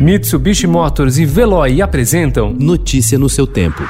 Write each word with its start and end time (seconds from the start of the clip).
Mitsubishi 0.00 0.66
Motors 0.66 1.18
e 1.18 1.26
Veloy 1.26 1.82
apresentam 1.82 2.54
Notícia 2.54 3.18
no 3.18 3.28
seu 3.28 3.46
tempo. 3.46 3.82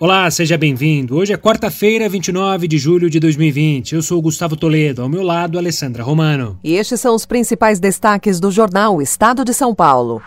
Olá, 0.00 0.30
seja 0.30 0.56
bem-vindo. 0.56 1.16
Hoje 1.16 1.34
é 1.34 1.36
quarta-feira, 1.36 2.08
29 2.08 2.66
de 2.66 2.78
julho 2.78 3.10
de 3.10 3.20
2020. 3.20 3.94
Eu 3.94 4.00
sou 4.00 4.22
Gustavo 4.22 4.56
Toledo, 4.56 5.02
ao 5.02 5.08
meu 5.10 5.22
lado, 5.22 5.58
Alessandra 5.58 6.02
Romano. 6.02 6.58
E 6.64 6.72
estes 6.72 6.98
são 6.98 7.14
os 7.14 7.26
principais 7.26 7.78
destaques 7.78 8.40
do 8.40 8.50
jornal 8.50 9.02
Estado 9.02 9.44
de 9.44 9.52
São 9.52 9.74
Paulo. 9.74 10.22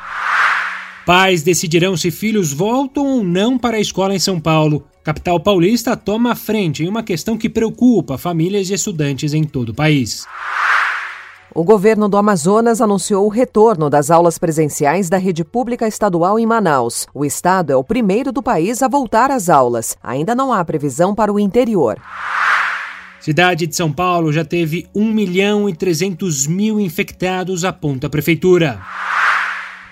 Pais 1.04 1.42
decidirão 1.42 1.98
se 1.98 2.12
filhos 2.12 2.54
voltam 2.54 3.08
ou 3.08 3.24
não 3.24 3.58
para 3.58 3.78
a 3.78 3.82
escola 3.82 4.14
em 4.14 4.20
São 4.20 4.40
Paulo. 4.40 4.86
Capital 5.06 5.40
paulista 5.40 5.96
toma 5.96 6.32
a 6.32 6.36
frente 6.36 6.84
em 6.84 6.88
uma 6.88 7.04
questão 7.04 7.38
que 7.38 7.48
preocupa 7.48 8.18
famílias 8.18 8.72
e 8.72 8.74
estudantes 8.74 9.36
em 9.36 9.44
todo 9.44 9.70
o 9.70 9.74
país. 9.76 10.26
O 11.54 11.64
governo 11.64 12.10
do 12.10 12.18
Amazonas 12.18 12.82
anunciou 12.82 13.24
o 13.24 13.30
retorno 13.30 13.88
das 13.88 14.10
aulas 14.10 14.40
presenciais 14.40 15.08
da 15.08 15.20
rede 15.20 15.44
pública 15.44 15.88
estadual 15.88 16.40
em 16.40 16.46
Manaus. 16.48 17.06
O 17.14 17.24
estado 17.24 17.72
é 17.72 17.76
o 17.76 17.84
primeiro 17.84 18.32
do 18.32 18.42
país 18.42 18.82
a 18.82 18.88
voltar 18.88 19.30
às 19.30 19.48
aulas. 19.48 19.96
Ainda 20.02 20.34
não 20.34 20.52
há 20.52 20.66
previsão 20.66 21.14
para 21.14 21.32
o 21.32 21.40
interior. 21.40 22.02
Cidade 23.20 23.68
de 23.68 23.76
São 23.76 23.92
Paulo 23.92 24.34
já 24.34 24.44
teve 24.44 24.88
1 24.96 25.06
milhão 25.14 25.70
e 25.70 25.76
300 25.76 26.48
mil 26.48 26.80
infectados, 26.80 27.64
aponta 27.64 28.08
a 28.08 28.10
prefeitura. 28.10 28.82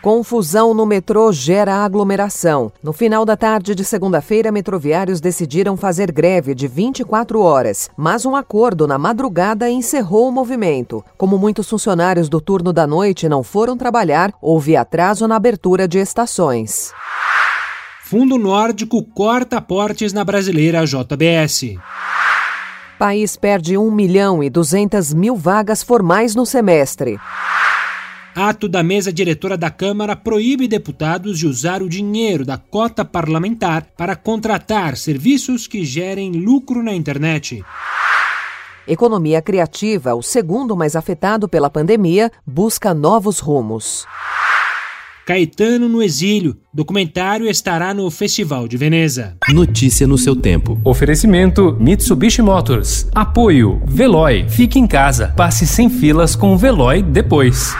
Confusão 0.03 0.73
no 0.73 0.85
metrô 0.85 1.31
gera 1.31 1.75
aglomeração. 1.75 2.73
No 2.83 2.91
final 2.91 3.23
da 3.23 3.37
tarde 3.37 3.73
de 3.73 3.85
segunda-feira, 3.85 4.51
metroviários 4.51 5.21
decidiram 5.21 5.77
fazer 5.77 6.11
greve 6.11 6.53
de 6.53 6.67
24 6.67 7.39
horas, 7.39 7.89
mas 7.95 8.25
um 8.25 8.35
acordo 8.35 8.85
na 8.85 8.97
madrugada 8.97 9.69
encerrou 9.69 10.27
o 10.27 10.31
movimento. 10.31 11.01
Como 11.17 11.37
muitos 11.37 11.69
funcionários 11.69 12.27
do 12.27 12.41
turno 12.41 12.73
da 12.73 12.85
noite 12.85 13.29
não 13.29 13.43
foram 13.43 13.77
trabalhar, 13.77 14.33
houve 14.41 14.75
atraso 14.75 15.25
na 15.25 15.37
abertura 15.37 15.87
de 15.87 15.99
estações. 15.99 16.91
Fundo 18.03 18.37
Nórdico 18.37 19.01
corta 19.05 19.59
aportes 19.59 20.11
na 20.11 20.25
brasileira 20.25 20.85
JBS. 20.85 21.77
País 22.99 23.37
perde 23.37 23.77
1 23.77 23.89
milhão 23.89 24.43
e 24.43 24.49
200 24.49 25.13
mil 25.13 25.37
vagas 25.37 25.81
formais 25.81 26.35
no 26.35 26.45
semestre. 26.45 27.17
Ato 28.35 28.67
da 28.67 28.81
mesa 28.81 29.13
diretora 29.13 29.55
da 29.55 29.69
Câmara 29.69 30.15
proíbe 30.15 30.67
deputados 30.67 31.37
de 31.37 31.45
usar 31.45 31.83
o 31.83 31.89
dinheiro 31.89 32.43
da 32.43 32.57
cota 32.57 33.05
parlamentar 33.05 33.87
para 33.95 34.15
contratar 34.15 34.97
serviços 34.97 35.67
que 35.67 35.85
gerem 35.85 36.31
lucro 36.31 36.81
na 36.81 36.93
internet. 36.93 37.63
Economia 38.87 39.41
criativa, 39.41 40.15
o 40.15 40.23
segundo 40.23 40.75
mais 40.75 40.95
afetado 40.95 41.47
pela 41.47 41.69
pandemia, 41.69 42.31
busca 42.45 42.93
novos 42.93 43.39
rumos. 43.39 44.05
Caetano 45.25 45.87
no 45.87 46.03
exílio. 46.03 46.57
Documentário 46.73 47.47
estará 47.47 47.93
no 47.93 48.11
Festival 48.11 48.67
de 48.67 48.75
Veneza. 48.75 49.37
Notícia 49.53 50.05
no 50.05 50.17
seu 50.17 50.35
tempo. 50.35 50.81
Oferecimento 50.83 51.77
Mitsubishi 51.79 52.41
Motors. 52.41 53.07
Apoio 53.15 53.81
Veloy. 53.85 54.49
Fique 54.49 54.77
em 54.77 54.85
casa. 54.85 55.29
Passe 55.37 55.65
sem 55.65 55.89
filas 55.89 56.35
com 56.35 56.53
o 56.53 56.57
Veloy 56.57 57.01
depois. 57.01 57.73